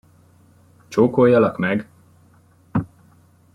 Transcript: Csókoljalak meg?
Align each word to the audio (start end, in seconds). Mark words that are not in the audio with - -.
Csókoljalak 0.87 1.57
meg? 1.57 1.87